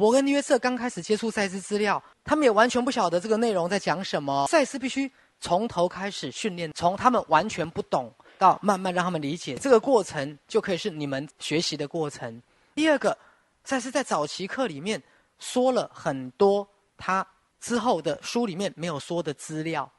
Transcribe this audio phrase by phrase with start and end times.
[0.00, 4.46] 伯跟约瑟刚开始接触赛斯资料，他们也完全不晓得这个内容在讲什么。
[4.46, 12.42] 赛斯必须从头开始训练，从他们完全不懂到慢慢让他们理解，这个过程就可以是你们学习的过程。
[12.74, 13.16] 第二个，
[13.62, 15.00] 赛斯在早期课里面
[15.38, 17.26] 说了很多他
[17.60, 19.92] 之后的书里面没有说的资料。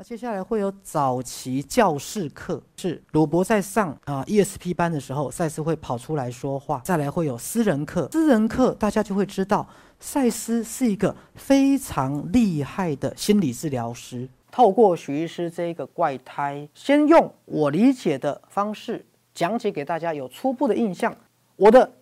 [0.00, 6.80] 那接下来会有早期教室课，是鲁伯在上啊 ESP 班的时候，赛斯会跑出来说话。
[6.82, 14.26] 再来会有私人课，私人课大家就会知道，赛斯是一个非常厉害的心理治疗师。
[14.50, 19.04] 透过许医师这一个怪胎，先用我理解的方式
[19.34, 21.14] 讲解给大家，有初步的印象。
[21.56, 21.92] 我的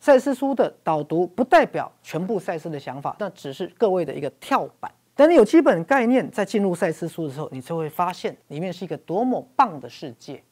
[0.00, 4.90] 赛斯书的导读不代表全部赛斯的想法，那只是各位的一个跳板。
[5.16, 10.42] 等你有基本概念，在进入赛斯书的时候，你就会发现里面是一个多么棒的世界，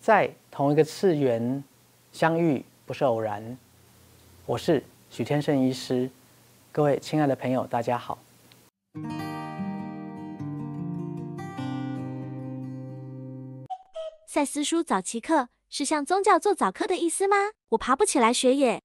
[0.00, 1.62] 在同一个次元
[2.10, 3.56] 相遇不是偶然。
[4.44, 6.10] 我是许天胜医师，
[6.72, 8.18] 各位亲爱的朋友，大家好。
[14.26, 17.36] 赛斯书早期课是像宗教做早课的意思吗？
[17.68, 18.82] 我爬不起来学耶。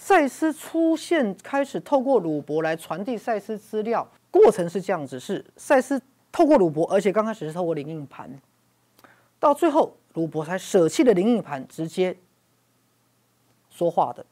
[0.00, 8.30] 赛斯出现，开始透过鲁伯来传递赛斯资料，过程是这样子：是赛斯透过鲁伯，而且刚开始是透过灵印盘，
[9.40, 12.16] 到最后鲁伯才舍弃了灵印盘，直接
[13.68, 14.24] 说话的。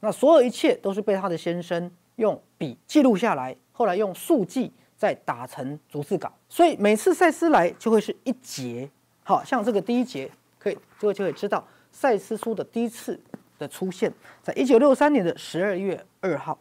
[0.00, 6.30] 那所有一切都是被他的先生用笔记录下来，后来用速记再打成逐字稿。
[6.50, 8.88] 所以每次赛斯来就会是一节，
[9.24, 13.18] 好像这个第一节可以，各位就可以知道赛斯书的第一次。
[13.58, 14.12] 的出现
[14.42, 16.58] 在一九六三年的十二月二号。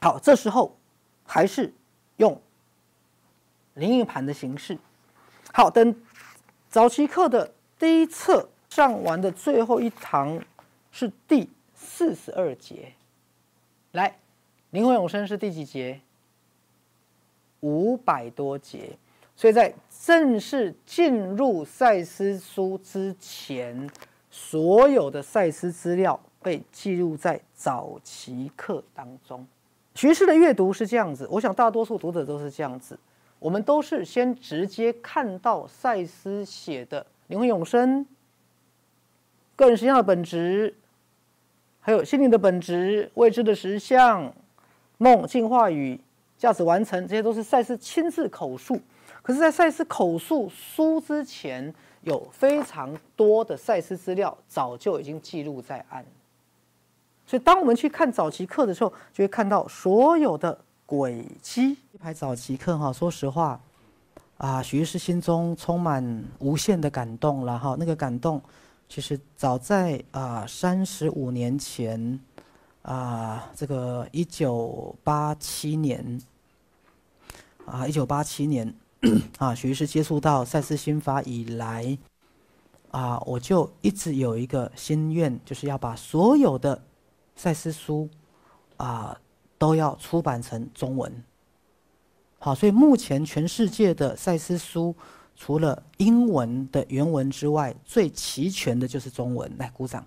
[0.00, 0.76] 好，这时候
[1.24, 1.72] 还是
[2.16, 2.40] 用
[3.74, 4.76] 灵印盘的形式。
[5.52, 5.94] 好，等
[6.68, 10.42] 早期课的第一册上完的最后一堂
[10.90, 12.92] 是第四十二节。
[13.92, 14.18] 来，
[14.70, 16.00] 灵魂永生是第几节？
[17.60, 18.98] 五百多节。
[19.34, 23.88] 所以在正式进入赛斯书之前。
[24.32, 29.46] 所有的赛斯资料被记录在早期课当中。
[29.94, 32.98] 学士的阅读是这样子，我想大多数读者都是这样子。
[33.38, 38.06] 我们都是先直接看到赛斯写的灵魂永生、
[39.54, 40.74] 个人实相的本质，
[41.80, 44.32] 还有心灵的本质、未知的实相、
[44.96, 46.00] 梦、进化与
[46.38, 48.80] 价值完成，这些都是赛斯亲自口述。
[49.22, 51.74] 可是，在赛斯口述书之前。
[52.02, 56.04] 有非常多的赛斯资料早就已经记录在案，
[57.24, 61.76] 所以当我们去看早期课的时候，就会看到所有的轨迹。
[61.92, 63.60] 一排早期课哈，说实话，
[64.36, 67.76] 啊，许医师心中充满无限的感动了哈。
[67.78, 68.42] 那个感动，
[68.88, 72.18] 其实早在啊三十五年前，
[72.82, 76.20] 啊这个一九八七年，
[77.64, 78.74] 啊一九八七年。
[79.38, 81.98] 啊，许医师接触到赛斯心法以来，
[82.92, 86.80] 啊，我就一直有一个心愿，就是要把所有的
[87.34, 88.08] 赛斯书
[88.76, 89.18] 啊
[89.58, 91.12] 都要出版成中文。
[92.38, 94.94] 好，所以目前全世界的赛斯书，
[95.34, 99.52] 除了英文的原文之外，最齐全的就是中文。
[99.58, 100.04] 来，鼓掌。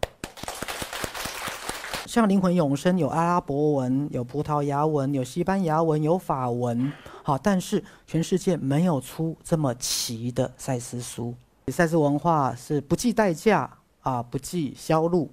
[2.06, 6.94] 像灵魂永生有阿拉伯文，有葡萄牙文，有西班牙文，有法文。
[7.28, 11.34] 好，但是全世界没有出这么齐的赛斯书。
[11.70, 13.68] 赛斯文化是不计代价
[14.04, 15.32] 啊，不计销路，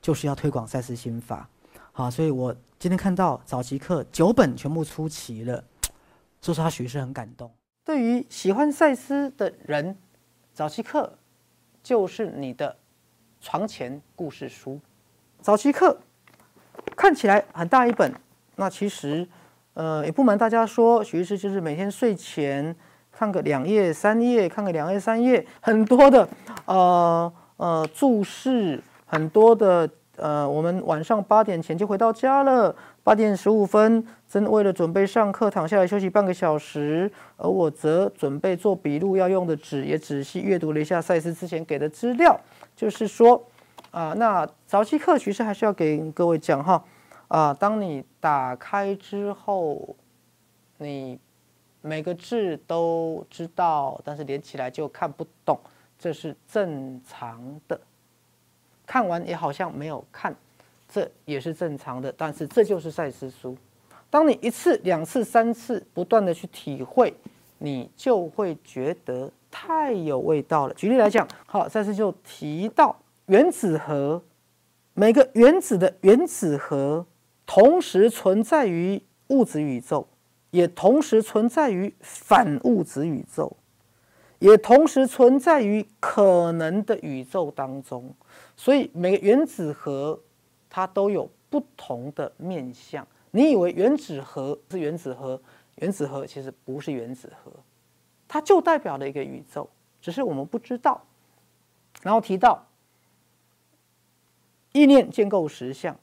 [0.00, 1.46] 就是要推广赛斯心法。
[1.92, 5.62] 好，所以我今天看到早期课九本全部出齐了，
[6.40, 7.52] 说实话，许是很感动。
[7.84, 9.98] 对于喜欢赛斯的人，
[10.54, 11.18] 早期课
[11.82, 12.74] 就是你的
[13.42, 14.80] 床前故事书。
[15.42, 16.00] 早期课
[16.96, 18.14] 看起来很大一本，
[18.54, 19.28] 那其实。
[19.76, 22.74] 呃，也不瞒大家说，许医师就是每天睡前
[23.12, 26.26] 看个两页、三页，看个两页、三页，很多的
[26.64, 32.74] 呃呃注释，很多的呃，我们晚上八点前就回到家了，
[33.04, 42.40] 八点十五分，真为了准备上课，躺下来休息半个小时，而我则准备做笔录要用的纸，也仔细阅读了一下赛斯之前给的资料，
[42.74, 43.46] 就是说
[43.90, 46.82] 啊，那早期课其实还是要给各位讲哈。
[47.28, 49.96] 啊，当你打开之后，
[50.78, 51.18] 你
[51.82, 55.58] 每个字都知道，但是连起来就看不懂，
[55.98, 57.80] 这是正常的。
[58.86, 60.34] 看完也好像没有看，
[60.88, 62.14] 这也是正常的。
[62.16, 63.56] 但是这就是赛斯书。
[64.08, 67.12] 当你一次、两次、三次不断的去体会，
[67.58, 70.74] 你就会觉得太有味道了。
[70.74, 72.94] 举例来讲，好，赛斯就提到
[73.26, 74.22] 原子核
[74.94, 77.04] 每个原子的原子核
[77.46, 80.06] 同时存在于物质宇宙，
[80.50, 83.56] 也同时存在于反物质宇宙，
[84.40, 88.12] 也同时存在于可能的宇宙当中。
[88.56, 90.20] 所以每个原子核
[90.68, 93.06] 它都有不同的面相。
[93.30, 95.40] 你以为原子核是原子核，
[95.76, 97.52] 原子核其实不是原子核，
[98.26, 99.68] 它就代表了一个宇宙，
[100.00, 101.04] 只是我们不知道。
[102.02, 102.66] 然后提到
[104.72, 105.98] 意念建构实相，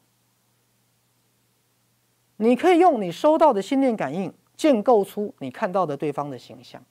[2.38, 6.84] 你可以用你收到的心念感应建构出你看到的对方的形象，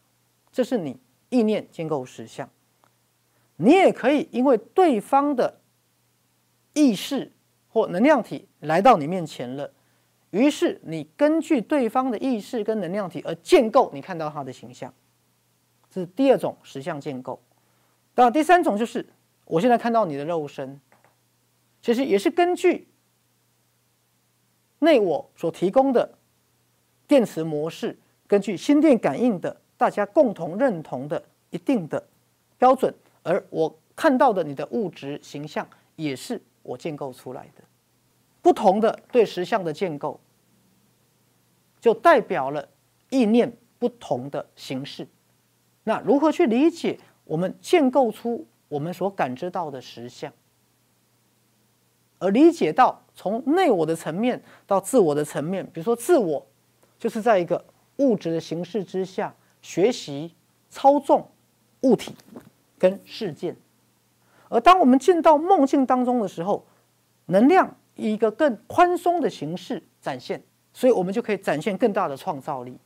[0.50, 0.98] 这是你
[1.28, 2.48] 意念建构实相。
[3.56, 5.60] 你也可以因为对方的
[6.72, 7.30] 意识
[7.68, 9.70] 或能量体来到你面前了，
[10.30, 14.92] 于是你根据对方的意识跟能量体而建构你看到他的形象，
[15.90, 17.40] 这是第二种实相建构。
[18.14, 19.06] 那，第三种就是
[19.44, 20.80] 我现在看到你的肉身，
[21.80, 22.88] 其实也是根据
[24.82, 26.12] 内我所提供的
[27.06, 27.96] 电磁模式，
[28.26, 32.02] 根据心电感应的大家共同认同的一定的
[32.58, 32.93] 标准，
[33.23, 37.62] 而我看到的你的物质形象也是我建构出来的。
[38.40, 40.19] 不同的对实相的建构，
[41.81, 42.69] 就代表了
[43.11, 45.06] 意念不同的形式。
[45.85, 46.99] 那如何去理解？
[47.25, 50.32] 我们建构出我们所感知到的实相，
[52.22, 56.46] 而理解到从内我的层面到自我的层面，比如说自我
[56.96, 57.64] 就是在一个
[57.96, 60.32] 物质的形式之下学习
[60.70, 61.28] 操纵
[61.80, 62.14] 物体
[62.78, 63.56] 跟事件，
[64.48, 66.64] 而当我们进到梦境当中的时候，
[67.26, 70.40] 能量以一个更宽松的形式展现，
[70.72, 72.78] 所以我们就可以展现更大的创造力。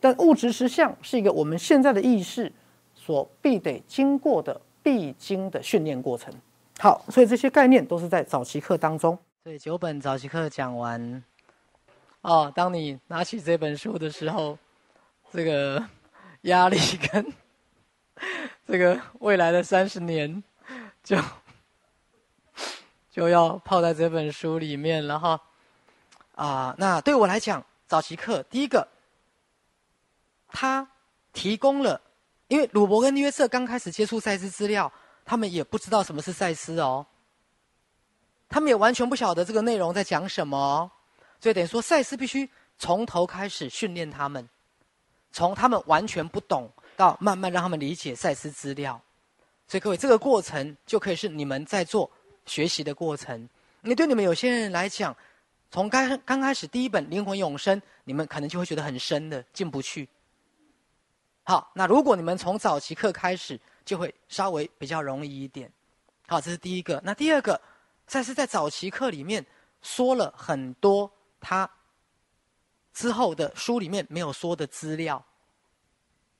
[0.00, 2.52] 但物质实相是一个我们现在的意识。
[2.92, 6.34] 所必得经过的必经的训练过程。
[6.80, 9.18] 好，所以这些概念都是在早期课当中。
[9.44, 11.22] 所以九本早期课讲完，
[12.22, 14.58] 哦，当你拿起这本书的时候，
[15.30, 15.86] 这个
[16.42, 16.78] 压力
[17.12, 17.32] 跟
[18.66, 20.42] 这个未来的三十年，
[21.04, 21.18] 就
[23.10, 25.38] 就要泡在这本书里面了哈。
[26.34, 28.88] 啊，那对我来讲，早期课第一个，
[30.48, 30.88] 他
[31.34, 32.00] 提供了。
[32.48, 34.90] 因为鲁伯跟约瑟刚开始接触赛斯资料，
[35.30, 37.06] 他们也不知道什么是赛斯哦，
[38.48, 40.90] 他们也完全不晓得这个内容在讲什么，
[41.40, 42.50] 所以等于说赛斯必须
[42.80, 44.48] 从头开始训练他们，
[45.30, 49.00] 从他们完全不懂到慢慢让他们理解赛斯资料，
[49.68, 52.10] 所以各位这个过程就可以是你们在做
[52.44, 53.48] 学习的过程。
[53.82, 55.16] 你对你们有些人来讲，
[55.70, 60.08] 从刚刚开始第一本灵魂永生，你们可能就会觉得很深的进不去。
[61.44, 65.70] 好，那如果你们从早期课开始，就会稍微比较容易一点。
[66.26, 67.00] 好，这是第一个。
[67.04, 67.60] 那第二个，
[68.06, 69.44] 赛斯在早期课里面
[69.82, 71.10] 说了很多
[71.40, 71.68] 他
[72.92, 75.24] 之后的书里面没有说的资料。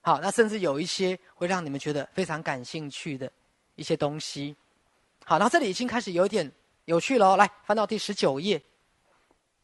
[0.00, 3.30] 好，那甚至有一些会让你们觉得非常感兴趣的
[3.74, 4.56] 一些东西。
[5.24, 6.50] 好，然后这里已经开始有点
[6.86, 7.36] 有趣了。
[7.36, 8.62] 来，翻到第十九页。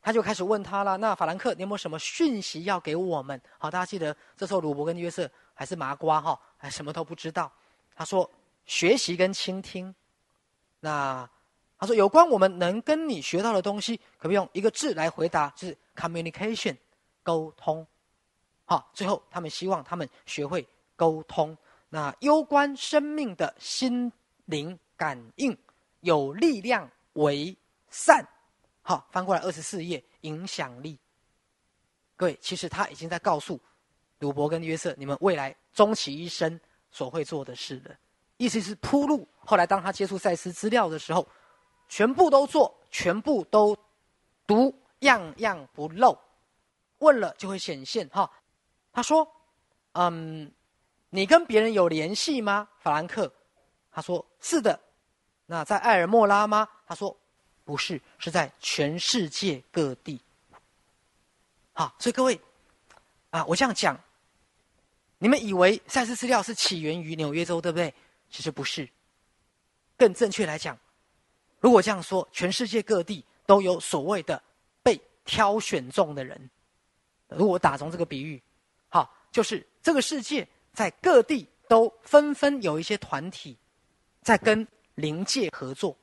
[0.03, 0.97] 他就开始问他了。
[0.99, 3.41] 那法兰克，你有没有什么讯息要给我们？
[3.59, 7.51] 好，大家记得，这时候鲁伯跟约瑟还是麻瓜哈，还什么都不知道。
[7.97, 8.31] 他说：
[8.67, 9.93] 学习跟倾听。
[10.79, 11.29] 那
[11.79, 15.53] 他说，有关我们能跟你学到的东西，可不可以用一个字来回答？
[15.57, 16.77] 是 communication，
[17.23, 17.85] 沟通。
[18.67, 21.57] 好，最后他们希望他们学会沟通。
[21.89, 24.13] 那攸关生命的心
[24.45, 25.57] 灵感应，
[26.01, 27.57] 有力量为
[27.91, 28.27] 善。
[28.83, 30.99] 好，翻过来二十四页，影响力。
[32.17, 33.61] 各位，其实他已经在告诉
[34.19, 36.59] 鲁伯跟约瑟，你们未来终其一生
[36.91, 37.95] 所会做的事了。
[38.37, 39.27] 意思是铺路。
[39.39, 41.27] 后来当他接触赛斯资料的时候，
[41.89, 43.77] 全部都做，全部都
[44.47, 46.19] 读，样样不漏。
[46.99, 48.09] 问了就会显现。
[48.09, 48.31] 哈，
[48.93, 49.27] 他说
[49.93, 50.53] ：“嗯，
[51.11, 53.33] 你跟别人有联系吗？”法兰克
[53.91, 54.79] 他说：“是的。”
[55.47, 56.69] 那在埃尔莫拉吗？
[56.87, 57.17] 他说。
[57.67, 60.21] 不是，是在全世界各地。
[61.73, 62.41] 好，所以各位，
[63.31, 63.99] 啊，我这样讲，
[65.19, 67.93] 你们以为赛斯资料是起源于纽约州，对不对？
[68.31, 68.89] 其实不是。
[69.97, 70.79] 更正确来讲，
[71.59, 74.43] 如果这样说，全世界各地都有所谓的
[74.83, 76.51] 被挑选中的人。
[77.29, 78.43] 如果打中这个比喻，
[78.89, 83.57] 好，就是这个世界在各地都纷纷有一些团体
[84.23, 85.97] 在跟灵界合作。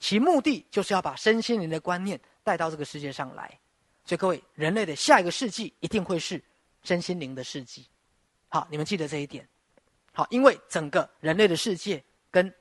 [0.00, 3.58] 其目的就是要把身心灵的观念带到这个世界上来，
[4.04, 6.42] 所以各位，人类的下一个世纪一定会是
[6.82, 7.86] 身心灵的世纪。
[8.48, 9.46] 好，你们记得这一点。
[10.12, 12.52] 好，因为整个人类的世界跟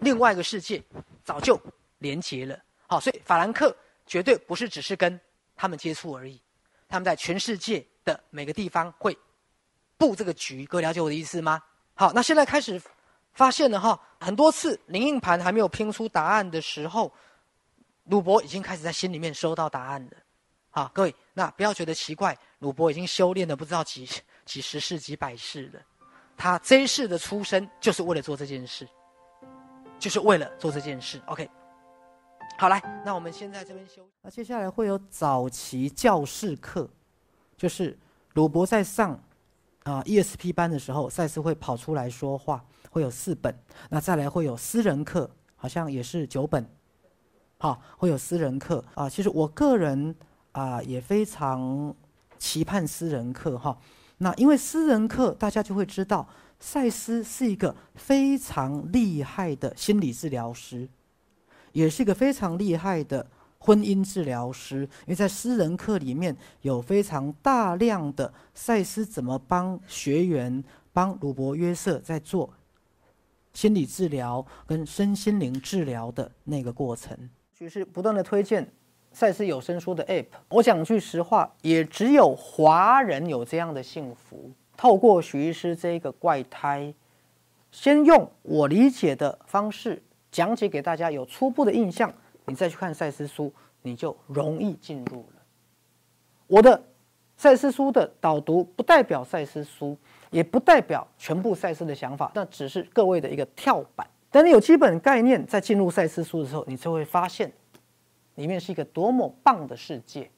[0.00, 0.82] 另外一个世界
[1.24, 1.58] 早就
[1.98, 2.58] 连结了。
[2.86, 3.74] 好，所以法兰克
[4.06, 5.18] 绝对不是只是跟
[5.54, 6.40] 他们接触而已，
[6.88, 9.16] 他们在全世界的每个地方会
[9.96, 10.66] 布这个局。
[10.66, 11.62] 各位了解我的意思吗？
[11.94, 12.80] 好，那现在开始
[13.32, 17.10] 发现了哈，很多次灵应盘还没有拼出答案的时候，
[18.04, 20.10] 鲁伯已经开始在心里面收到答案了。
[20.70, 24.04] 好，各位，那不要觉得奇怪，鲁伯已经修炼的不知道几
[24.46, 25.78] 几十世几百世的，
[26.34, 28.88] 他这一世的出生就是为了做这件事，
[29.98, 31.20] 就是为了做这件事。
[31.26, 31.46] OK，
[32.56, 34.08] 好来，那我们先在这边休。
[34.22, 36.88] 那接下来会有早期教室课，
[37.58, 37.98] 就是
[38.32, 39.12] 鲁伯在上
[39.82, 43.54] 啊 ESP 班的时候，赛斯会跑出来说话，会有四本。
[43.90, 46.66] 那再来会有私人课，好像也是九本，
[47.58, 49.06] 好，会有私人课啊。
[49.10, 50.16] 其实我个人。
[50.52, 51.94] 啊，也非常
[52.38, 53.78] 期盼私人课哈。
[54.18, 56.26] 那因为私人课，大家就会知道，
[56.58, 60.88] 赛斯是一个非常厉害的心理治疗师，
[61.72, 64.80] 也是一个非常厉害的婚姻治疗师。
[64.80, 72.50] 因为在私人课里面有非常大量的赛斯怎么帮学员、帮鲁伯约瑟在做
[73.52, 78.72] 心理治疗跟身心灵治疗的那个过程，就是不断的推荐。
[79.16, 84.50] 赛斯有声书的 App，我讲句实话，也只有华人有这样的幸福。
[84.76, 86.92] 透过徐医师这一个怪胎，
[87.70, 92.12] 先用我理解的方式讲解给大家，有初步的印象，
[92.44, 95.42] 你再去看赛斯书，你就容易进入了。
[96.46, 96.84] 我的
[97.38, 99.96] 赛斯书的导读不代表赛斯书，
[100.30, 104.06] 也不代表全部赛斯的想法，那只是各位的一个跳板。
[104.30, 107.50] 等你有基本概念，在进入赛斯书的时候，你就会发现。
[108.36, 110.30] 里面是一个多么棒的世界！